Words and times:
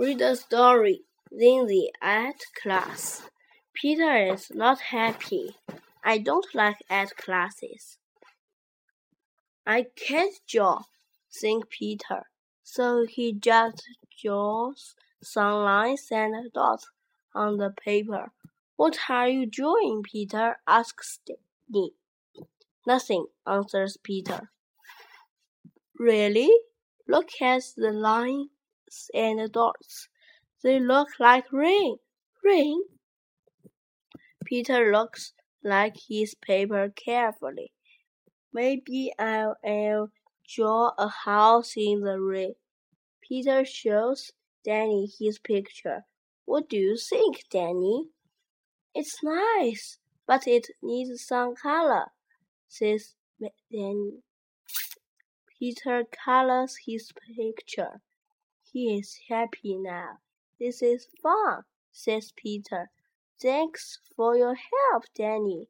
Read 0.00 0.22
a 0.22 0.34
story. 0.34 1.02
The 1.30 1.92
art 2.00 2.42
class. 2.62 3.28
Peter 3.74 4.32
is 4.32 4.50
not 4.50 4.80
happy. 4.80 5.56
I 6.02 6.16
don't 6.16 6.46
like 6.54 6.78
art 6.88 7.14
classes. 7.18 7.98
I 9.66 9.88
can't 9.96 10.34
draw, 10.48 10.84
think 11.30 11.68
Peter. 11.68 12.22
So 12.62 13.04
he 13.06 13.34
just 13.34 13.82
draws 14.22 14.94
some 15.22 15.64
lines 15.64 16.06
and 16.10 16.50
dots 16.54 16.88
on 17.34 17.58
the 17.58 17.68
paper. 17.68 18.32
What 18.76 18.96
are 19.10 19.28
you 19.28 19.44
drawing, 19.44 20.02
Peter? 20.02 20.56
asks 20.66 21.20
Danny. 21.26 21.92
Nothing, 22.86 23.26
answers 23.46 23.98
Peter. 24.02 24.50
Really? 25.98 26.50
Look 27.06 27.28
at 27.42 27.64
the 27.76 27.92
lines 28.90 29.10
and 29.14 29.52
dots. 29.52 30.08
They 30.62 30.80
look 30.80 31.08
like 31.18 31.52
rain. 31.52 31.96
Rain? 32.44 32.82
Peter 34.44 34.92
looks 34.92 35.32
like 35.62 35.96
his 36.08 36.34
paper 36.34 36.92
carefully. 36.94 37.72
Maybe 38.52 39.12
I'll, 39.18 39.56
I'll 39.64 40.10
draw 40.48 40.90
a 40.98 41.08
house 41.08 41.74
in 41.76 42.00
the 42.00 42.20
rain. 42.20 42.54
Peter 43.26 43.64
shows 43.64 44.32
Danny 44.64 45.08
his 45.18 45.38
picture. 45.38 46.04
What 46.46 46.68
do 46.68 46.76
you 46.76 46.96
think, 46.96 47.44
Danny? 47.50 48.06
It's 48.94 49.18
nice, 49.22 49.98
but 50.26 50.48
it 50.48 50.66
needs 50.82 51.24
some 51.24 51.54
color, 51.54 52.06
says 52.68 53.14
Danny. 53.70 54.22
Peter 55.58 56.02
colors 56.24 56.74
his 56.86 57.12
picture. 57.36 58.00
He 58.72 58.96
is 58.98 59.18
happy 59.28 59.76
now. 59.76 60.18
This 60.60 60.80
is 60.82 61.06
fun, 61.22 61.64
says 61.90 62.32
Peter. 62.36 62.90
Thanks 63.40 63.98
for 64.14 64.36
your 64.36 64.54
help, 64.54 65.04
Danny. 65.14 65.68